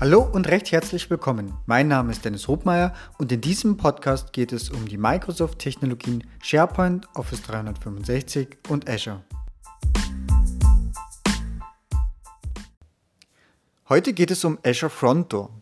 Hallo 0.00 0.22
und 0.22 0.48
recht 0.48 0.72
herzlich 0.72 1.10
willkommen. 1.10 1.52
Mein 1.66 1.86
Name 1.86 2.10
ist 2.10 2.24
Dennis 2.24 2.48
Hobmeier 2.48 2.94
und 3.18 3.30
in 3.32 3.42
diesem 3.42 3.76
Podcast 3.76 4.32
geht 4.32 4.50
es 4.50 4.70
um 4.70 4.88
die 4.88 4.96
Microsoft-Technologien 4.96 6.24
SharePoint, 6.42 7.06
Office 7.14 7.42
365 7.42 8.56
und 8.70 8.88
Azure. 8.88 9.22
Heute 13.90 14.14
geht 14.14 14.30
es 14.30 14.42
um 14.42 14.58
Azure 14.64 14.88
Front 14.88 15.34
Door. 15.34 15.59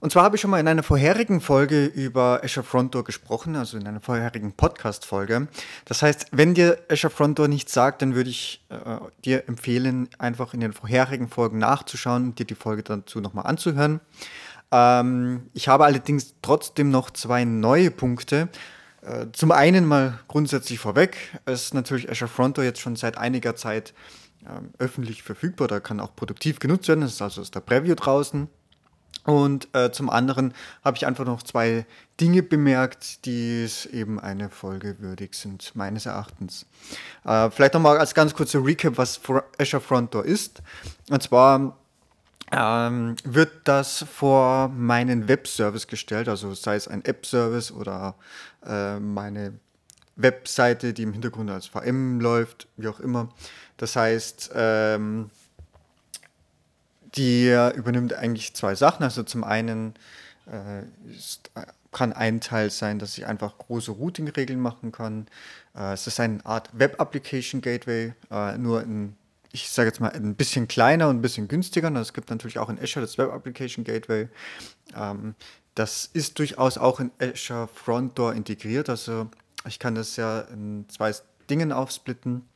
Und 0.00 0.12
zwar 0.12 0.22
habe 0.22 0.36
ich 0.36 0.42
schon 0.42 0.52
mal 0.52 0.60
in 0.60 0.68
einer 0.68 0.84
vorherigen 0.84 1.40
Folge 1.40 1.86
über 1.86 2.40
Azure 2.44 2.64
Front 2.64 2.94
Door 2.94 3.02
gesprochen, 3.02 3.56
also 3.56 3.76
in 3.76 3.86
einer 3.86 4.00
vorherigen 4.00 4.52
Podcast-Folge. 4.52 5.48
Das 5.86 6.02
heißt, 6.02 6.28
wenn 6.30 6.54
dir 6.54 6.78
Azure 6.88 7.12
Front 7.12 7.40
Door 7.40 7.48
nichts 7.48 7.72
sagt, 7.72 8.02
dann 8.02 8.14
würde 8.14 8.30
ich 8.30 8.64
äh, 8.68 8.76
dir 9.24 9.48
empfehlen, 9.48 10.08
einfach 10.18 10.54
in 10.54 10.60
den 10.60 10.72
vorherigen 10.72 11.28
Folgen 11.28 11.58
nachzuschauen 11.58 12.26
und 12.26 12.38
dir 12.38 12.46
die 12.46 12.54
Folge 12.54 12.84
dazu 12.84 13.20
nochmal 13.20 13.46
anzuhören. 13.46 14.00
Ähm, 14.70 15.50
ich 15.52 15.66
habe 15.66 15.84
allerdings 15.84 16.34
trotzdem 16.42 16.92
noch 16.92 17.10
zwei 17.10 17.44
neue 17.44 17.90
Punkte. 17.90 18.50
Äh, 19.02 19.26
zum 19.32 19.50
einen 19.50 19.84
mal 19.84 20.20
grundsätzlich 20.28 20.78
vorweg, 20.78 21.16
es 21.44 21.64
ist 21.64 21.74
natürlich 21.74 22.08
Azure 22.08 22.30
Front 22.30 22.58
Door 22.58 22.64
jetzt 22.64 22.80
schon 22.80 22.94
seit 22.94 23.18
einiger 23.18 23.56
Zeit 23.56 23.94
ähm, 24.48 24.70
öffentlich 24.78 25.24
verfügbar, 25.24 25.66
da 25.66 25.80
kann 25.80 25.98
auch 25.98 26.14
produktiv 26.14 26.60
genutzt 26.60 26.86
werden, 26.86 27.00
das 27.00 27.14
ist 27.14 27.22
also 27.22 27.40
aus 27.40 27.50
der 27.50 27.60
Preview 27.60 27.96
draußen. 27.96 28.48
Und 29.28 29.68
äh, 29.74 29.92
zum 29.92 30.08
anderen 30.08 30.54
habe 30.82 30.96
ich 30.96 31.06
einfach 31.06 31.26
noch 31.26 31.42
zwei 31.42 31.84
Dinge 32.18 32.42
bemerkt, 32.42 33.26
die 33.26 33.62
es 33.62 33.84
eben 33.84 34.18
eine 34.18 34.48
Folge 34.48 35.00
würdig 35.00 35.34
sind, 35.34 35.76
meines 35.76 36.06
Erachtens. 36.06 36.64
Äh, 37.26 37.50
vielleicht 37.50 37.74
nochmal 37.74 37.98
als 37.98 38.14
ganz 38.14 38.32
kurzer 38.32 38.64
Recap, 38.64 38.96
was 38.96 39.20
Azure 39.58 39.82
Front 39.82 40.14
Door 40.14 40.24
ist. 40.24 40.62
Und 41.10 41.22
zwar 41.22 41.76
ähm, 42.52 43.16
wird 43.22 43.52
das 43.64 44.06
vor 44.10 44.68
meinen 44.68 45.28
Webservice 45.28 45.88
gestellt, 45.88 46.30
also 46.30 46.54
sei 46.54 46.76
es 46.76 46.88
ein 46.88 47.04
App-Service 47.04 47.70
oder 47.70 48.14
äh, 48.64 48.98
meine 48.98 49.52
Webseite, 50.16 50.94
die 50.94 51.02
im 51.02 51.12
Hintergrund 51.12 51.50
als 51.50 51.66
VM 51.66 52.18
läuft, 52.18 52.66
wie 52.78 52.88
auch 52.88 52.98
immer. 52.98 53.28
Das 53.76 53.94
heißt, 53.94 54.52
ähm, 54.54 55.28
die 57.14 57.48
übernimmt 57.74 58.14
eigentlich 58.14 58.54
zwei 58.54 58.74
Sachen. 58.74 59.02
Also 59.02 59.22
zum 59.22 59.44
einen 59.44 59.94
äh, 60.46 60.82
ist, 61.10 61.50
kann 61.92 62.12
ein 62.12 62.40
Teil 62.40 62.70
sein, 62.70 62.98
dass 62.98 63.16
ich 63.16 63.26
einfach 63.26 63.56
große 63.58 63.90
Routing-Regeln 63.92 64.60
machen 64.60 64.92
kann. 64.92 65.26
Äh, 65.74 65.94
es 65.94 66.06
ist 66.06 66.20
eine 66.20 66.44
Art 66.44 66.70
Web-Application 66.72 67.60
Gateway, 67.60 68.12
äh, 68.30 68.58
nur 68.58 68.82
in, 68.82 69.16
ich 69.52 69.70
sage 69.70 69.88
jetzt 69.88 70.00
mal, 70.00 70.10
ein 70.12 70.34
bisschen 70.34 70.68
kleiner 70.68 71.08
und 71.08 71.18
ein 71.18 71.22
bisschen 71.22 71.48
günstiger. 71.48 71.90
Es 71.96 72.12
gibt 72.12 72.30
natürlich 72.30 72.58
auch 72.58 72.68
in 72.68 72.78
Azure 72.78 73.04
das 73.04 73.16
Web 73.18 73.32
Application 73.32 73.84
Gateway. 73.84 74.28
Ähm, 74.94 75.34
das 75.74 76.10
ist 76.12 76.38
durchaus 76.38 76.76
auch 76.76 77.00
in 77.00 77.10
Azure 77.20 77.68
Front 77.72 78.18
Door 78.18 78.34
integriert. 78.34 78.88
Also 78.88 79.28
ich 79.66 79.78
kann 79.78 79.94
das 79.94 80.16
ja 80.16 80.40
in 80.40 80.86
zwei 80.88 81.14
Dingen 81.48 81.72
aufsplitten. 81.72 82.46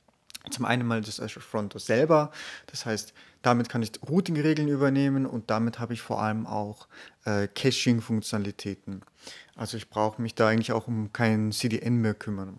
Zum 0.50 0.64
einen 0.64 0.86
mal 0.86 1.00
das 1.00 1.20
Azure 1.20 1.44
Front 1.44 1.74
Door 1.74 1.80
selber. 1.80 2.32
Das 2.66 2.84
heißt, 2.84 3.14
damit 3.42 3.68
kann 3.68 3.82
ich 3.82 3.92
Routing-Regeln 4.08 4.68
übernehmen 4.68 5.26
und 5.26 5.50
damit 5.50 5.78
habe 5.78 5.94
ich 5.94 6.02
vor 6.02 6.22
allem 6.22 6.46
auch 6.46 6.86
äh, 7.24 7.48
Caching-Funktionalitäten. 7.48 9.02
Also 9.56 9.76
ich 9.76 9.90
brauche 9.90 10.22
mich 10.22 10.34
da 10.34 10.48
eigentlich 10.48 10.72
auch 10.72 10.86
um 10.86 11.12
kein 11.12 11.52
CDN 11.52 11.96
mehr 11.96 12.14
kümmern. 12.14 12.58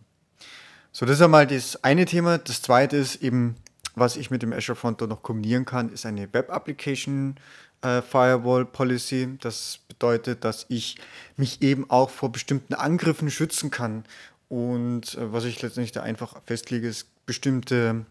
So, 0.92 1.06
das 1.06 1.18
ist 1.18 1.22
einmal 1.22 1.48
das 1.48 1.84
eine 1.84 2.06
Thema. 2.06 2.38
Das 2.38 2.62
zweite 2.62 2.98
ist 2.98 3.24
eben, 3.24 3.56
was 3.96 4.16
ich 4.16 4.30
mit 4.30 4.44
dem 4.44 4.54
Azure 4.54 4.76
Front 4.76 5.02
noch 5.02 5.24
kombinieren 5.24 5.66
kann, 5.66 5.92
ist 5.92 6.06
eine 6.06 6.32
Web 6.34 6.52
Application 6.52 7.36
äh, 7.82 8.02
Firewall 8.02 8.66
Policy. 8.66 9.38
Das 9.42 9.80
bedeutet, 9.88 10.44
dass 10.44 10.66
ich 10.70 10.98
mich 11.36 11.62
eben 11.62 11.90
auch 11.90 12.10
vor 12.10 12.32
bestimmten 12.32 12.74
Angriffen 12.74 13.32
schützen 13.32 13.72
kann. 13.72 14.04
Und 14.50 15.16
äh, 15.16 15.34
was 15.34 15.46
ich 15.46 15.62
letztendlich 15.62 15.94
da 15.94 16.04
einfach 16.04 16.42
festlege, 16.46 16.88
ist 16.88 17.08
bestimmte 17.26 18.06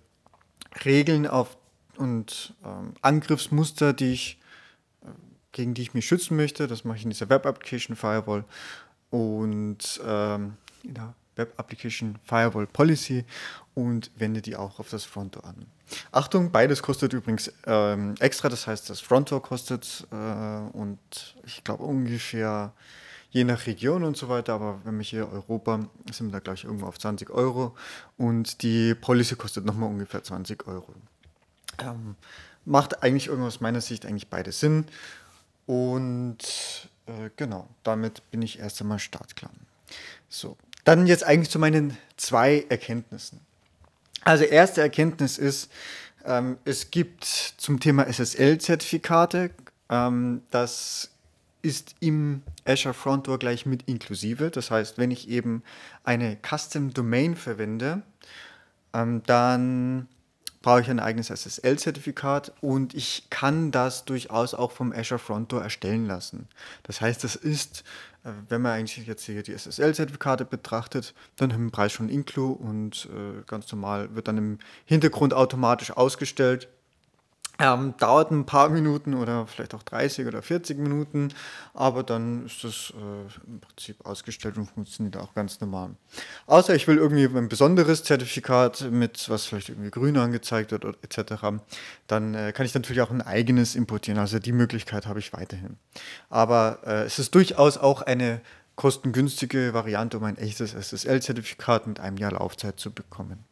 Regeln 0.84 1.26
auf 1.26 1.56
und 2.02 2.54
ähm, 2.64 2.94
Angriffsmuster, 3.00 3.92
die 3.92 4.12
ich, 4.12 4.38
äh, 5.02 5.06
gegen 5.52 5.74
die 5.74 5.82
ich 5.82 5.94
mich 5.94 6.06
schützen 6.06 6.36
möchte. 6.36 6.66
Das 6.66 6.84
mache 6.84 6.98
ich 6.98 7.04
in 7.04 7.10
dieser 7.10 7.28
Web 7.28 7.46
Application 7.46 7.96
Firewall 7.96 8.44
und 9.10 10.00
ähm, 10.04 10.54
in 10.82 10.94
der 10.94 11.14
Web 11.36 11.54
Application 11.56 12.18
Firewall 12.24 12.66
Policy 12.66 13.24
und 13.74 14.10
wende 14.16 14.42
die 14.42 14.56
auch 14.56 14.80
auf 14.80 14.90
das 14.90 15.04
Frontdoor 15.04 15.44
an. 15.44 15.66
Achtung, 16.10 16.50
beides 16.50 16.82
kostet 16.82 17.12
übrigens 17.12 17.52
ähm, 17.66 18.16
extra, 18.18 18.48
das 18.48 18.66
heißt, 18.66 18.90
das 18.90 19.00
Frontdoor 19.00 19.42
kostet 19.42 20.06
äh, 20.10 20.16
und 20.76 20.98
ich 21.46 21.62
glaube 21.62 21.84
ungefähr 21.84 22.72
je 23.30 23.44
nach 23.44 23.66
Region 23.66 24.04
und 24.04 24.16
so 24.16 24.28
weiter, 24.28 24.54
aber 24.54 24.80
wenn 24.84 24.98
wir 24.98 25.04
hier 25.04 25.30
Europa 25.30 25.80
sind 26.10 26.28
wir 26.28 26.32
da 26.32 26.38
gleich 26.40 26.64
irgendwo 26.64 26.86
auf 26.86 26.98
20 26.98 27.30
Euro 27.30 27.74
und 28.18 28.62
die 28.62 28.94
Policy 28.94 29.36
kostet 29.36 29.64
nochmal 29.64 29.88
ungefähr 29.88 30.22
20 30.22 30.66
Euro. 30.66 30.94
Ähm, 31.82 32.16
macht 32.64 33.02
eigentlich 33.02 33.30
aus 33.30 33.60
meiner 33.60 33.80
Sicht 33.80 34.06
eigentlich 34.06 34.28
beide 34.28 34.52
Sinn. 34.52 34.86
Und 35.66 36.38
äh, 37.06 37.30
genau, 37.36 37.68
damit 37.82 38.30
bin 38.30 38.42
ich 38.42 38.58
erst 38.58 38.80
einmal 38.80 38.98
startklar. 38.98 39.50
So, 40.28 40.56
dann 40.84 41.06
jetzt 41.06 41.24
eigentlich 41.24 41.50
zu 41.50 41.58
meinen 41.58 41.96
zwei 42.16 42.64
Erkenntnissen. 42.68 43.40
Also 44.24 44.44
erste 44.44 44.80
Erkenntnis 44.80 45.38
ist, 45.38 45.70
ähm, 46.24 46.58
es 46.64 46.90
gibt 46.90 47.24
zum 47.24 47.80
Thema 47.80 48.06
SSL-Zertifikate, 48.06 49.50
ähm, 49.88 50.42
das 50.50 51.10
ist 51.62 51.94
im 52.00 52.42
Azure 52.64 52.94
Front 52.94 53.28
Door 53.28 53.38
gleich 53.38 53.66
mit 53.66 53.88
inklusive. 53.88 54.50
Das 54.50 54.70
heißt, 54.70 54.98
wenn 54.98 55.10
ich 55.10 55.28
eben 55.28 55.62
eine 56.02 56.36
Custom 56.42 56.92
Domain 56.92 57.36
verwende, 57.36 58.02
ähm, 58.92 59.22
dann 59.26 60.08
brauche 60.62 60.80
ich 60.80 60.90
ein 60.90 61.00
eigenes 61.00 61.28
SSL-Zertifikat 61.28 62.52
und 62.60 62.94
ich 62.94 63.26
kann 63.30 63.70
das 63.70 64.04
durchaus 64.04 64.54
auch 64.54 64.72
vom 64.72 64.92
Azure 64.92 65.18
Front 65.18 65.52
Door 65.52 65.62
erstellen 65.62 66.06
lassen. 66.06 66.48
Das 66.84 67.00
heißt, 67.00 67.22
das 67.24 67.36
ist, 67.36 67.84
äh, 68.24 68.30
wenn 68.48 68.62
man 68.62 68.72
eigentlich 68.72 69.06
jetzt 69.06 69.24
hier 69.24 69.42
die 69.42 69.52
SSL-Zertifikate 69.52 70.44
betrachtet, 70.44 71.14
dann 71.36 71.52
haben 71.52 71.60
wir 71.60 71.66
den 71.66 71.72
Preis 71.72 71.92
schon 71.92 72.08
inclu 72.08 72.52
und 72.52 73.08
äh, 73.12 73.42
ganz 73.46 73.70
normal 73.72 74.14
wird 74.14 74.28
dann 74.28 74.38
im 74.38 74.58
Hintergrund 74.84 75.34
automatisch 75.34 75.90
ausgestellt 75.90 76.68
ähm, 77.58 77.94
dauert 77.98 78.30
ein 78.30 78.46
paar 78.46 78.70
Minuten 78.70 79.14
oder 79.14 79.46
vielleicht 79.46 79.74
auch 79.74 79.82
30 79.82 80.26
oder 80.26 80.42
40 80.42 80.78
Minuten, 80.78 81.28
aber 81.74 82.02
dann 82.02 82.46
ist 82.46 82.64
das 82.64 82.92
äh, 82.96 83.46
im 83.46 83.60
Prinzip 83.60 84.04
ausgestellt 84.04 84.56
und 84.56 84.70
funktioniert 84.70 85.16
auch 85.16 85.34
ganz 85.34 85.60
normal. 85.60 85.90
Außer 86.46 86.74
ich 86.74 86.88
will 86.88 86.96
irgendwie 86.96 87.24
ein 87.24 87.48
besonderes 87.48 88.04
Zertifikat 88.04 88.90
mit, 88.90 89.28
was 89.28 89.44
vielleicht 89.44 89.68
irgendwie 89.68 89.90
grün 89.90 90.16
angezeigt 90.16 90.72
wird 90.72 90.84
etc., 91.02 91.34
dann 92.06 92.34
äh, 92.34 92.52
kann 92.52 92.66
ich 92.66 92.74
natürlich 92.74 93.02
auch 93.02 93.10
ein 93.10 93.22
eigenes 93.22 93.74
importieren. 93.74 94.18
Also 94.18 94.38
die 94.38 94.52
Möglichkeit 94.52 95.06
habe 95.06 95.18
ich 95.18 95.32
weiterhin. 95.32 95.76
Aber 96.30 96.78
äh, 96.86 97.02
es 97.04 97.18
ist 97.18 97.34
durchaus 97.34 97.76
auch 97.76 98.02
eine 98.02 98.40
kostengünstige 98.76 99.74
Variante, 99.74 100.16
um 100.16 100.24
ein 100.24 100.38
echtes 100.38 100.72
SSL-Zertifikat 100.72 101.86
mit 101.86 102.00
einem 102.00 102.16
Jahr 102.16 102.32
Laufzeit 102.32 102.80
zu 102.80 102.90
bekommen. 102.90 103.44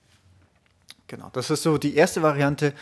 Genau, 1.06 1.28
das 1.32 1.50
ist 1.50 1.64
so 1.64 1.76
die 1.76 1.96
erste 1.96 2.22
Variante 2.22 2.72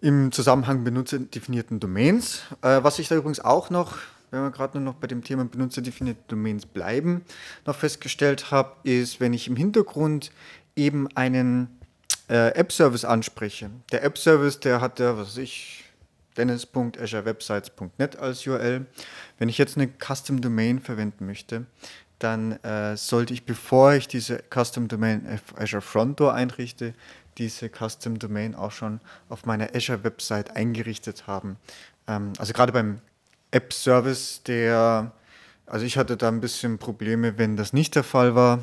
im 0.00 0.32
Zusammenhang 0.32 0.84
benutzerdefinierten 0.84 1.80
Domains. 1.80 2.42
Äh, 2.62 2.82
was 2.82 2.98
ich 2.98 3.08
da 3.08 3.16
übrigens 3.16 3.40
auch 3.40 3.70
noch, 3.70 3.98
wenn 4.30 4.42
wir 4.42 4.50
gerade 4.50 4.78
nur 4.78 4.92
noch 4.92 4.98
bei 4.98 5.06
dem 5.06 5.22
Thema 5.24 5.44
benutzerdefinierte 5.44 6.22
Domains 6.28 6.66
bleiben, 6.66 7.22
noch 7.66 7.76
festgestellt 7.76 8.50
habe, 8.50 8.76
ist, 8.84 9.20
wenn 9.20 9.32
ich 9.32 9.48
im 9.48 9.56
Hintergrund 9.56 10.32
eben 10.76 11.08
einen 11.16 11.80
äh, 12.28 12.54
App-Service 12.54 13.04
anspreche. 13.04 13.70
Der 13.92 14.04
App-Service, 14.04 14.60
der 14.60 14.80
hat 14.80 15.00
ja, 15.00 15.16
was 15.16 15.28
weiß 15.28 15.38
ich, 15.38 15.84
dennis.azurewebsites.net 16.36 18.16
als 18.18 18.46
URL. 18.46 18.86
Wenn 19.38 19.48
ich 19.48 19.58
jetzt 19.58 19.76
eine 19.76 19.88
Custom 19.88 20.40
Domain 20.40 20.78
verwenden 20.80 21.26
möchte, 21.26 21.66
dann 22.20 22.52
äh, 22.62 22.96
sollte 22.96 23.34
ich, 23.34 23.44
bevor 23.44 23.94
ich 23.94 24.06
diese 24.06 24.42
Custom 24.50 24.88
Domain 24.88 25.26
auf 25.26 25.58
Azure 25.58 25.82
Front 25.82 26.20
Door 26.20 26.34
einrichte, 26.34 26.94
diese 27.40 27.70
Custom 27.70 28.18
Domain 28.18 28.54
auch 28.54 28.70
schon 28.70 29.00
auf 29.28 29.46
meiner 29.46 29.74
Azure-Website 29.74 30.54
eingerichtet 30.54 31.26
haben. 31.26 31.56
Ähm, 32.06 32.34
also 32.38 32.52
gerade 32.52 32.72
beim 32.72 33.00
App-Service, 33.50 34.42
der, 34.44 35.12
also 35.66 35.84
ich 35.84 35.96
hatte 35.96 36.16
da 36.16 36.28
ein 36.28 36.40
bisschen 36.40 36.78
Probleme, 36.78 37.38
wenn 37.38 37.56
das 37.56 37.72
nicht 37.72 37.96
der 37.96 38.04
Fall 38.04 38.34
war. 38.34 38.60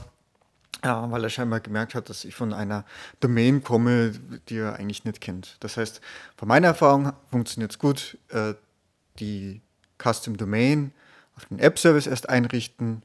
Ja, 0.83 1.09
weil 1.09 1.23
er 1.23 1.31
scheinbar 1.31 1.59
gemerkt 1.59 1.95
hat, 1.95 2.07
dass 2.07 2.23
ich 2.23 2.35
von 2.35 2.53
einer 2.53 2.85
Domain 3.19 3.63
komme, 3.63 4.11
die 4.47 4.59
er 4.59 4.75
eigentlich 4.75 5.05
nicht 5.05 5.21
kennt. 5.21 5.57
Das 5.59 5.75
heißt, 5.75 6.01
von 6.37 6.47
meiner 6.47 6.67
Erfahrung 6.67 7.13
funktioniert 7.31 7.71
es 7.71 7.79
gut, 7.79 8.17
äh, 8.29 8.53
die 9.19 9.61
Custom 9.97 10.37
Domain 10.37 10.93
auf 11.35 11.45
den 11.45 11.57
App-Service 11.57 12.05
erst 12.05 12.29
einrichten, 12.29 13.01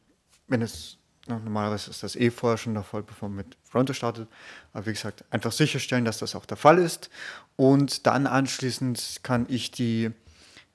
wenn 0.48 0.60
es 0.60 0.98
Normalerweise 1.28 1.90
ist 1.90 2.02
das 2.02 2.16
eh 2.16 2.30
vorher 2.30 2.58
schon 2.58 2.74
der 2.74 2.82
Fall, 2.82 3.02
bevor 3.02 3.28
man 3.28 3.36
mit 3.36 3.56
Fronto 3.64 3.92
startet. 3.92 4.28
Aber 4.72 4.86
wie 4.86 4.92
gesagt, 4.92 5.24
einfach 5.30 5.52
sicherstellen, 5.52 6.04
dass 6.04 6.19
das 6.19 6.34
auch 6.34 6.46
der 6.46 6.56
Fall 6.56 6.78
ist. 6.78 7.10
Und 7.56 8.06
dann 8.06 8.26
anschließend 8.26 9.20
kann 9.22 9.46
ich 9.48 9.70
die 9.70 10.10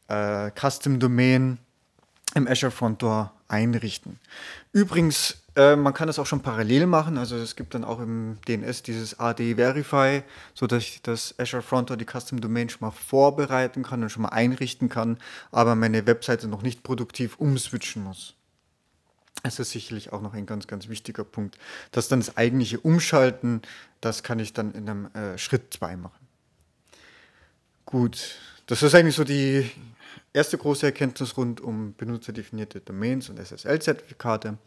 äh, 0.07 0.51
Custom 0.51 0.99
Domain 0.99 1.57
im 2.33 2.47
Azure 2.47 2.71
Front 2.71 3.03
einrichten. 3.47 4.19
Übrigens, 4.71 5.38
äh, 5.55 5.75
man 5.75 5.94
kann 5.94 6.07
das 6.07 6.19
auch 6.19 6.25
schon 6.25 6.41
parallel 6.41 6.85
machen. 6.85 7.17
Also 7.17 7.35
es 7.35 7.55
gibt 7.55 7.73
dann 7.73 7.83
auch 7.83 7.99
im 7.99 8.38
DNS 8.47 8.83
dieses 8.83 9.19
AD 9.19 9.55
Verify, 9.55 10.23
sodass 10.53 10.83
ich 10.83 11.01
das 11.01 11.35
Azure 11.39 11.63
Front 11.63 11.89
die 11.99 12.05
Custom 12.05 12.39
Domain 12.39 12.69
schon 12.69 12.88
mal 12.88 12.91
vorbereiten 12.91 13.83
kann 13.83 14.03
und 14.03 14.09
schon 14.09 14.23
mal 14.23 14.29
einrichten 14.29 14.88
kann, 14.88 15.17
aber 15.51 15.75
meine 15.75 16.05
Webseite 16.05 16.47
noch 16.47 16.61
nicht 16.61 16.83
produktiv 16.83 17.38
umswitchen 17.38 18.03
muss. 18.03 18.35
Das 19.44 19.60
ist 19.60 19.72
sicherlich 19.72 20.12
auch 20.12 20.22
noch 20.22 20.34
ein 20.34 20.45
ganz, 20.45 20.68
ganz 20.68 20.89
wichtiger 20.89 21.24
Punkt. 21.24 21.57
Das 21.92 22.07
dann 22.07 22.19
das 22.19 22.38
eigentliche 22.38 22.80
Umschalten, 22.80 23.62
das 24.01 24.24
kann 24.24 24.39
ich 24.39 24.54
dann 24.54 24.74
in 24.74 24.89
einem 24.89 25.06
äh, 25.13 25.38
Schritt 25.38 25.74
2 25.74 25.95
machen. 25.98 26.28
Gut, 27.86 28.36
das 28.66 28.84
ist 28.84 28.94
eigentlich 28.95 29.16
so 29.16 29.24
die 29.24 29.69
erste 30.34 30.57
große 30.57 30.86
Erkenntnis 30.86 31.38
rund 31.38 31.62
um 31.62 31.94
benutzerdefinierte 31.95 32.81
Domains 32.81 33.30
und 33.30 33.39
SSL-Zertifikate. 33.39 34.57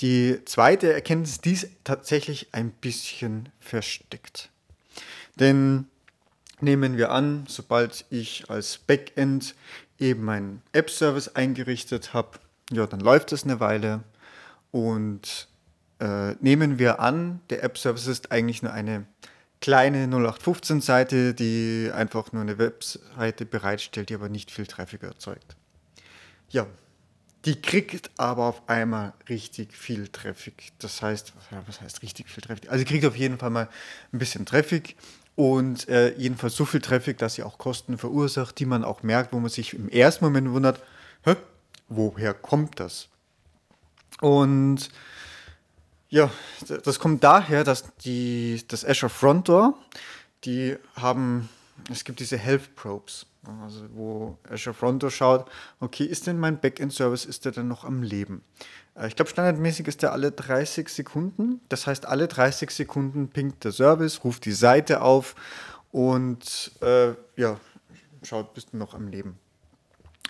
Die 0.00 0.40
zweite 0.44 0.92
Erkenntnis, 0.92 1.40
die 1.40 1.52
ist 1.52 1.68
tatsächlich 1.84 2.48
ein 2.52 2.70
bisschen 2.70 3.48
versteckt. 3.58 4.50
Denn 5.36 5.86
nehmen 6.60 6.96
wir 6.96 7.10
an, 7.10 7.46
sobald 7.48 8.04
ich 8.10 8.50
als 8.50 8.78
Backend 8.78 9.54
eben 9.98 10.24
meinen 10.24 10.62
App-Service 10.72 11.34
eingerichtet 11.34 12.12
habe, 12.12 12.38
ja, 12.72 12.86
dann 12.86 13.00
läuft 13.00 13.32
es 13.32 13.44
eine 13.44 13.60
Weile 13.60 14.02
und 14.70 15.48
äh, 16.00 16.32
nehmen 16.40 16.78
wir 16.78 17.00
an, 17.00 17.40
der 17.50 17.64
App-Service 17.64 18.06
ist 18.06 18.30
eigentlich 18.30 18.62
nur 18.62 18.72
eine 18.72 19.06
kleine 19.60 20.06
0815-Seite, 20.06 21.34
die 21.34 21.90
einfach 21.92 22.32
nur 22.32 22.42
eine 22.42 22.58
Webseite 22.58 23.44
bereitstellt, 23.44 24.10
die 24.10 24.14
aber 24.14 24.28
nicht 24.28 24.50
viel 24.50 24.66
Traffic 24.66 25.02
erzeugt. 25.02 25.56
Ja, 26.50 26.66
die 27.44 27.60
kriegt 27.60 28.10
aber 28.16 28.44
auf 28.44 28.68
einmal 28.68 29.14
richtig 29.28 29.74
viel 29.74 30.08
Traffic. 30.08 30.72
Das 30.78 31.02
heißt, 31.02 31.32
was 31.66 31.80
heißt 31.80 32.02
richtig 32.02 32.28
viel 32.28 32.42
Traffic? 32.42 32.68
Also 32.68 32.80
sie 32.80 32.84
kriegt 32.84 33.04
auf 33.04 33.16
jeden 33.16 33.38
Fall 33.38 33.50
mal 33.50 33.68
ein 34.12 34.18
bisschen 34.18 34.46
Traffic 34.46 34.96
und 35.34 35.88
äh, 35.88 36.14
jedenfalls 36.16 36.56
so 36.56 36.64
viel 36.64 36.80
Traffic, 36.80 37.18
dass 37.18 37.34
sie 37.34 37.42
auch 37.42 37.58
Kosten 37.58 37.98
verursacht, 37.98 38.58
die 38.58 38.66
man 38.66 38.84
auch 38.84 39.02
merkt, 39.02 39.32
wo 39.32 39.40
man 39.40 39.50
sich 39.50 39.74
im 39.74 39.88
ersten 39.88 40.24
Moment 40.24 40.50
wundert, 40.50 40.80
Hä, 41.24 41.36
woher 41.88 42.34
kommt 42.34 42.80
das? 42.80 43.08
Und 44.20 44.90
ja, 46.08 46.30
das 46.84 46.98
kommt 46.98 47.22
daher, 47.22 47.64
dass 47.64 47.94
die, 47.96 48.62
das 48.68 48.84
Azure 48.84 49.10
Front 49.10 49.48
Door, 49.48 49.74
die 50.44 50.76
haben, 50.94 51.48
es 51.90 52.04
gibt 52.04 52.20
diese 52.20 52.38
Health 52.38 52.74
Probes, 52.76 53.26
also 53.62 53.84
wo 53.94 54.38
Azure 54.48 54.74
Front 54.74 55.02
Door 55.02 55.10
schaut, 55.10 55.50
okay, 55.80 56.04
ist 56.04 56.26
denn 56.26 56.38
mein 56.38 56.60
Backend-Service, 56.60 57.24
ist 57.24 57.44
der 57.44 57.52
denn 57.52 57.68
noch 57.68 57.84
am 57.84 58.02
Leben? 58.02 58.42
Äh, 58.94 59.08
ich 59.08 59.16
glaube, 59.16 59.30
standardmäßig 59.30 59.86
ist 59.86 60.02
der 60.02 60.12
alle 60.12 60.32
30 60.32 60.88
Sekunden. 60.88 61.60
Das 61.68 61.86
heißt, 61.86 62.06
alle 62.06 62.28
30 62.28 62.70
Sekunden 62.70 63.28
pinkt 63.28 63.64
der 63.64 63.72
Service, 63.72 64.24
ruft 64.24 64.44
die 64.44 64.52
Seite 64.52 65.02
auf 65.02 65.34
und 65.92 66.72
äh, 66.80 67.12
ja, 67.36 67.58
schaut, 68.22 68.54
bist 68.54 68.72
du 68.72 68.76
noch 68.76 68.94
am 68.94 69.08
Leben. 69.08 69.38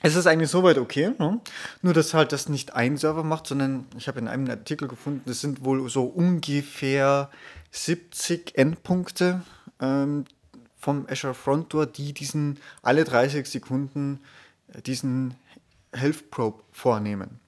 Es 0.00 0.14
ist 0.14 0.26
eigentlich 0.26 0.50
soweit 0.50 0.78
okay, 0.78 1.12
ne? 1.18 1.40
nur 1.82 1.92
dass 1.92 2.14
halt 2.14 2.32
das 2.32 2.48
nicht 2.48 2.74
ein 2.74 2.96
Server 2.96 3.24
macht, 3.24 3.46
sondern 3.46 3.86
ich 3.96 4.06
habe 4.06 4.20
in 4.20 4.28
einem 4.28 4.48
Artikel 4.48 4.86
gefunden, 4.86 5.22
das 5.26 5.40
sind 5.40 5.64
wohl 5.64 5.88
so 5.88 6.04
ungefähr 6.04 7.30
70 7.72 8.56
Endpunkte 8.56 9.42
ähm, 9.80 10.24
vom 10.78 11.06
Azure 11.10 11.34
Front 11.34 11.74
Door, 11.74 11.86
die 11.86 12.12
diesen 12.12 12.58
alle 12.82 13.04
30 13.04 13.46
Sekunden 13.46 14.20
äh, 14.72 14.82
diesen 14.82 15.34
Health 15.92 16.30
Probe 16.30 16.62
vornehmen. 16.70 17.40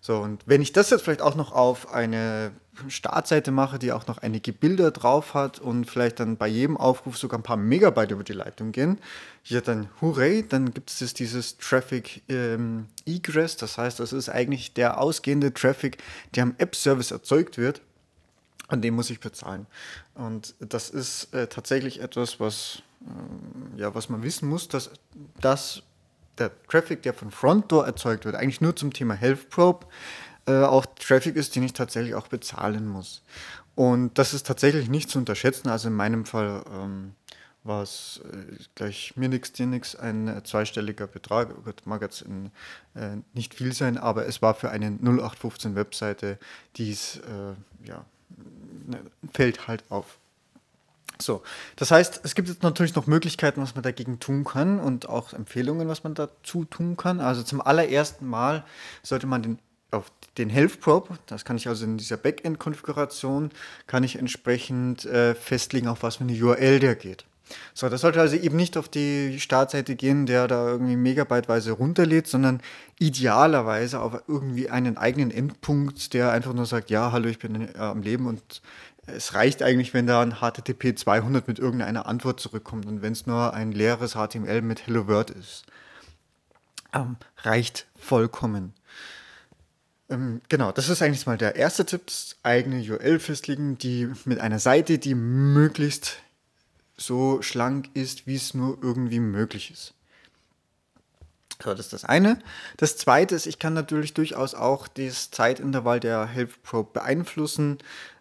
So, 0.00 0.18
und 0.18 0.42
wenn 0.46 0.60
ich 0.60 0.72
das 0.72 0.90
jetzt 0.90 1.02
vielleicht 1.02 1.22
auch 1.22 1.34
noch 1.34 1.52
auf 1.52 1.92
eine 1.92 2.52
Startseite 2.88 3.50
mache, 3.50 3.78
die 3.78 3.92
auch 3.92 4.06
noch 4.06 4.18
einige 4.18 4.52
Bilder 4.52 4.90
drauf 4.90 5.34
hat 5.34 5.58
und 5.58 5.84
vielleicht 5.90 6.20
dann 6.20 6.36
bei 6.36 6.48
jedem 6.48 6.76
Aufruf 6.76 7.16
sogar 7.16 7.38
ein 7.38 7.42
paar 7.42 7.56
Megabyte 7.56 8.10
über 8.10 8.24
die 8.24 8.32
Leitung 8.32 8.72
gehen, 8.72 8.98
ja 9.44 9.60
dann 9.60 9.88
hooray, 10.00 10.46
dann 10.46 10.72
gibt 10.72 10.90
es 10.90 11.14
dieses 11.14 11.58
Traffic 11.58 12.22
ähm, 12.28 12.86
Egress, 13.06 13.56
das 13.56 13.78
heißt, 13.78 14.00
das 14.00 14.12
ist 14.12 14.28
eigentlich 14.28 14.74
der 14.74 15.00
ausgehende 15.00 15.52
Traffic, 15.52 15.98
der 16.34 16.44
am 16.44 16.54
App-Service 16.58 17.10
erzeugt 17.10 17.58
wird 17.58 17.80
und 18.68 18.82
den 18.82 18.94
muss 18.94 19.10
ich 19.10 19.20
bezahlen. 19.20 19.66
Und 20.14 20.54
das 20.60 20.90
ist 20.90 21.32
äh, 21.34 21.46
tatsächlich 21.46 22.00
etwas, 22.00 22.40
was, 22.40 22.82
äh, 23.02 23.80
ja, 23.80 23.94
was 23.94 24.08
man 24.08 24.22
wissen 24.22 24.48
muss, 24.48 24.68
dass 24.68 24.90
das 25.40 25.82
der 26.38 26.50
Traffic, 26.68 27.02
der 27.02 27.14
von 27.14 27.30
Frontdoor 27.30 27.86
erzeugt 27.86 28.24
wird, 28.24 28.34
eigentlich 28.34 28.60
nur 28.60 28.74
zum 28.74 28.92
Thema 28.92 29.14
Health 29.14 29.50
Probe, 29.50 29.86
äh, 30.46 30.62
auch 30.62 30.86
Traffic 30.86 31.36
ist, 31.36 31.56
den 31.56 31.62
ich 31.62 31.72
tatsächlich 31.72 32.14
auch 32.14 32.28
bezahlen 32.28 32.86
muss. 32.86 33.22
Und 33.74 34.18
das 34.18 34.34
ist 34.34 34.46
tatsächlich 34.46 34.88
nicht 34.88 35.10
zu 35.10 35.18
unterschätzen. 35.18 35.68
Also 35.68 35.88
in 35.88 35.94
meinem 35.94 36.26
Fall 36.26 36.62
ähm, 36.72 37.12
war 37.64 37.82
es 37.82 38.20
äh, 38.30 38.62
gleich 38.74 39.14
mir 39.16 39.28
nichts, 39.28 39.52
dir 39.52 39.66
nichts, 39.66 39.96
ein 39.96 40.28
äh, 40.28 40.42
zweistelliger 40.44 41.06
Betrag. 41.06 41.64
Gut, 41.64 41.82
mag 41.86 42.02
jetzt 42.02 42.22
in, 42.22 42.50
äh, 42.94 43.16
nicht 43.32 43.54
viel 43.54 43.72
sein, 43.72 43.98
aber 43.98 44.26
es 44.26 44.42
war 44.42 44.54
für 44.54 44.70
eine 44.70 44.86
0815 44.86 45.74
Webseite, 45.74 46.38
die 46.76 46.92
es, 46.92 47.16
äh, 47.16 47.88
ja, 47.88 48.04
ne, 48.86 49.00
fällt 49.32 49.66
halt 49.66 49.82
auf. 49.88 50.18
So, 51.20 51.42
das 51.76 51.90
heißt, 51.90 52.20
es 52.24 52.34
gibt 52.34 52.48
jetzt 52.48 52.62
natürlich 52.62 52.94
noch 52.96 53.06
Möglichkeiten, 53.06 53.62
was 53.62 53.74
man 53.74 53.82
dagegen 53.82 54.18
tun 54.18 54.44
kann 54.44 54.80
und 54.80 55.08
auch 55.08 55.32
Empfehlungen, 55.32 55.88
was 55.88 56.02
man 56.02 56.14
dazu 56.14 56.64
tun 56.64 56.96
kann. 56.96 57.20
Also 57.20 57.42
zum 57.44 57.60
allerersten 57.60 58.26
Mal 58.26 58.64
sollte 59.02 59.26
man 59.26 59.42
den 59.42 59.58
auf 59.94 60.10
den 60.38 60.50
Health 60.50 60.80
Probe, 60.80 61.18
das 61.26 61.44
kann 61.44 61.56
ich 61.56 61.68
also 61.68 61.84
in 61.84 61.96
dieser 61.96 62.16
Backend-Konfiguration, 62.16 63.50
kann 63.86 64.04
ich 64.04 64.18
entsprechend 64.18 65.04
äh, 65.04 65.34
festlegen, 65.34 65.88
auf 65.88 66.02
was 66.02 66.16
für 66.16 66.24
eine 66.24 66.32
URL 66.32 66.80
der 66.80 66.96
geht. 66.96 67.24
So, 67.74 67.88
das 67.88 68.00
sollte 68.00 68.20
also 68.20 68.36
eben 68.36 68.56
nicht 68.56 68.76
auf 68.76 68.88
die 68.88 69.38
Startseite 69.38 69.96
gehen, 69.96 70.26
der 70.26 70.48
da 70.48 70.68
irgendwie 70.68 70.96
megabyteweise 70.96 71.72
runterlädt, 71.72 72.26
sondern 72.26 72.60
idealerweise 72.98 74.00
auf 74.00 74.22
irgendwie 74.26 74.70
einen 74.70 74.96
eigenen 74.96 75.30
Endpunkt, 75.30 76.14
der 76.14 76.32
einfach 76.32 76.54
nur 76.54 76.66
sagt, 76.66 76.90
ja, 76.90 77.12
hallo, 77.12 77.28
ich 77.28 77.38
bin 77.38 77.68
äh, 77.74 77.78
am 77.78 78.02
Leben 78.02 78.26
und 78.26 78.62
es 79.06 79.34
reicht 79.34 79.62
eigentlich, 79.62 79.92
wenn 79.92 80.06
da 80.06 80.22
ein 80.22 80.36
HTTP 80.36 80.96
200 80.96 81.46
mit 81.46 81.58
irgendeiner 81.58 82.06
Antwort 82.06 82.40
zurückkommt 82.40 82.86
und 82.86 83.02
wenn 83.02 83.12
es 83.12 83.26
nur 83.26 83.52
ein 83.52 83.72
leeres 83.72 84.14
HTML 84.14 84.62
mit 84.62 84.86
Hello 84.86 85.06
World 85.06 85.30
ist. 85.30 85.64
Ähm, 86.94 87.16
reicht 87.42 87.86
vollkommen. 87.96 88.72
Ähm, 90.10 90.42
genau, 90.48 90.72
das 90.72 90.88
ist 90.88 91.02
eigentlich 91.02 91.26
mal 91.26 91.38
der 91.38 91.56
erste 91.56 91.86
Tipp, 91.86 92.02
eigene 92.42 92.80
URL 92.80 93.18
festlegen, 93.18 93.78
die 93.78 94.10
mit 94.24 94.38
einer 94.38 94.58
Seite, 94.58 94.98
die 94.98 95.14
möglichst 95.14 96.18
so 96.96 97.42
schlank 97.42 97.90
ist, 97.94 98.26
wie 98.26 98.36
es 98.36 98.54
nur 98.54 98.78
irgendwie 98.82 99.20
möglich 99.20 99.70
ist. 99.70 99.94
So, 101.62 101.70
das 101.70 101.80
ist 101.86 101.92
das 101.92 102.04
eine. 102.04 102.38
Das 102.76 102.96
zweite 102.96 103.34
ist, 103.34 103.46
ich 103.46 103.58
kann 103.58 103.74
natürlich 103.74 104.12
durchaus 104.14 104.54
auch 104.54 104.88
das 104.88 105.30
Zeitintervall 105.30 106.00
der 106.00 106.26
Health 106.26 106.62
Probe 106.62 106.90
beeinflussen. 106.92 107.78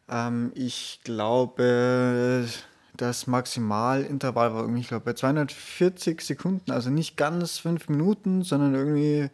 Ähm, 0.10 0.52
ich 0.56 1.02
glaube, 1.04 2.48
das 2.96 3.28
Maximalintervall 3.28 4.54
war 4.54 4.62
irgendwie, 4.62 4.82
ich 4.82 4.88
glaube, 4.88 5.06
bei 5.06 5.14
240 5.14 6.22
Sekunden, 6.22 6.72
also 6.72 6.90
nicht 6.90 7.18
ganz 7.18 7.58
fünf 7.58 7.90
Minuten, 7.90 8.44
sondern 8.44 8.76
irgendwie, 8.76 9.30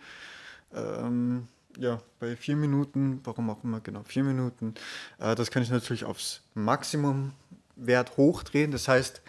ähm, 0.74 1.48
ja, 1.80 2.02
bei 2.20 2.36
vier 2.36 2.56
Minuten, 2.56 3.22
warum 3.24 3.50
auch 3.50 3.64
immer, 3.64 3.80
genau, 3.80 4.04
vier 4.04 4.24
Minuten. 4.24 4.76
Äh, 5.18 5.36
das 5.36 5.50
kann 5.50 5.64
ich 5.64 5.70
natürlich 5.70 6.04
aufs 6.04 6.42
Maximumwert 6.54 8.18
hochdrehen. 8.18 8.72
Das 8.72 8.88
heißt, 8.88 9.22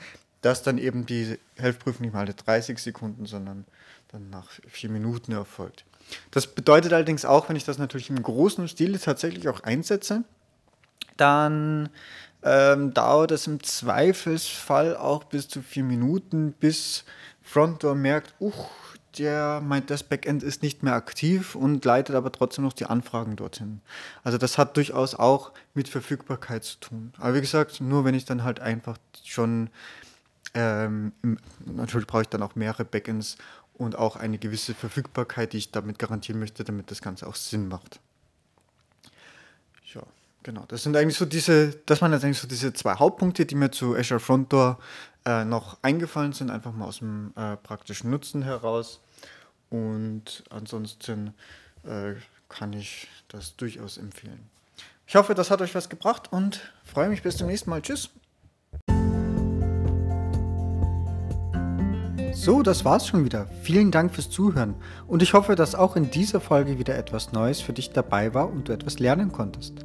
dass 0.42 0.62
dann 0.62 0.78
eben 0.78 1.07
die 1.07 1.38
Health-Prüfung 1.57 2.02
nicht 2.02 2.12
mal 2.12 2.21
alle 2.21 2.35
30 2.35 2.78
Sekunden, 2.78 3.26
sondern 3.26 3.64
dann 4.09 4.30
nach 4.30 4.49
vier 4.69 4.90
Minuten 4.90 5.33
erfolgt. 5.33 5.85
Das 6.33 6.49
bedeutet 6.49 6.92
allerdings 6.92 7.25
auch, 7.25 7.49
wenn 7.49 7.57
ich 7.57 7.64
das 7.64 7.78
natürlich 7.78 8.11
im 8.11 8.23
großen 8.23 8.66
Stil 8.66 8.99
tatsächlich 8.99 9.49
auch 9.49 9.61
einsetze, 9.61 10.25
dann 11.16 11.88
ähm, 12.42 12.92
dauert 12.95 13.30
es 13.30 13.47
im 13.47 13.62
Zweifelsfall 13.62 14.97
auch 14.97 15.25
bis 15.25 15.47
zu 15.47 15.62
vier 15.62 15.85
Minuten, 15.85 16.52
bis 16.52 17.04
Frontdoor 17.42 17.95
merkt, 17.95 18.35
uch, 18.40 18.71
der 19.18 19.60
meint, 19.60 19.90
das 19.90 20.02
Backend 20.02 20.42
ist 20.42 20.62
nicht 20.62 20.82
mehr 20.82 20.94
aktiv 20.94 21.54
und 21.54 21.84
leitet 21.84 22.14
aber 22.14 22.32
trotzdem 22.32 22.64
noch 22.64 22.72
die 22.72 22.86
Anfragen 22.86 23.36
dorthin. 23.36 23.80
Also 24.24 24.38
das 24.38 24.58
hat 24.58 24.76
durchaus 24.76 25.14
auch 25.14 25.52
mit 25.74 25.88
Verfügbarkeit 25.88 26.64
zu 26.64 26.78
tun. 26.80 27.12
Aber 27.18 27.34
wie 27.34 27.40
gesagt, 27.40 27.80
nur 27.80 28.04
wenn 28.04 28.14
ich 28.14 28.24
dann 28.24 28.44
halt 28.44 28.60
einfach 28.60 28.96
schon, 29.24 29.70
ähm, 30.54 31.12
natürlich 31.64 32.06
brauche 32.06 32.22
ich 32.22 32.28
dann 32.28 32.42
auch 32.42 32.54
mehrere 32.54 32.84
Backends 32.84 33.36
und 33.74 33.96
auch 33.96 34.16
eine 34.16 34.38
gewisse 34.38 34.74
Verfügbarkeit, 34.74 35.52
die 35.52 35.58
ich 35.58 35.70
damit 35.70 35.98
garantieren 35.98 36.38
möchte, 36.38 36.64
damit 36.64 36.90
das 36.90 37.00
Ganze 37.00 37.26
auch 37.26 37.34
Sinn 37.34 37.68
macht. 37.68 38.00
Ja. 39.94 40.02
Genau, 40.42 40.64
das 40.68 40.82
sind 40.82 40.96
eigentlich 40.96 41.18
so 41.18 41.26
diese, 41.26 41.76
das 41.84 42.00
waren 42.00 42.12
jetzt 42.12 42.24
eigentlich 42.24 42.38
so 42.38 42.48
diese 42.48 42.72
zwei 42.72 42.94
Hauptpunkte, 42.94 43.44
die 43.44 43.54
mir 43.54 43.70
zu 43.70 43.94
Azure 43.94 44.20
Front 44.20 44.52
Door 44.52 44.78
äh, 45.24 45.44
noch 45.44 45.78
eingefallen 45.82 46.32
sind, 46.32 46.50
einfach 46.50 46.72
mal 46.72 46.86
aus 46.86 46.98
dem 46.98 47.32
äh, 47.36 47.56
praktischen 47.56 48.10
Nutzen 48.10 48.42
heraus. 48.42 49.00
Und 49.68 50.44
ansonsten 50.50 51.34
äh, 51.84 52.14
kann 52.48 52.72
ich 52.72 53.08
das 53.28 53.56
durchaus 53.56 53.98
empfehlen. 53.98 54.48
Ich 55.06 55.16
hoffe, 55.16 55.34
das 55.34 55.50
hat 55.50 55.60
euch 55.60 55.74
was 55.74 55.88
gebracht 55.88 56.32
und 56.32 56.60
freue 56.84 57.08
mich 57.08 57.22
bis 57.22 57.36
zum 57.36 57.48
nächsten 57.48 57.70
Mal. 57.70 57.82
Tschüss. 57.82 58.10
So, 62.32 62.62
das 62.62 62.84
war's 62.84 63.06
schon 63.06 63.24
wieder. 63.24 63.46
Vielen 63.62 63.90
Dank 63.90 64.14
fürs 64.14 64.30
Zuhören 64.30 64.74
und 65.06 65.22
ich 65.22 65.34
hoffe, 65.34 65.56
dass 65.56 65.74
auch 65.74 65.96
in 65.96 66.10
dieser 66.10 66.40
Folge 66.40 66.78
wieder 66.78 66.96
etwas 66.96 67.32
Neues 67.32 67.60
für 67.60 67.72
dich 67.72 67.90
dabei 67.90 68.34
war 68.34 68.48
und 68.48 68.68
du 68.68 68.72
etwas 68.72 68.98
lernen 68.98 69.30
konntest. 69.32 69.84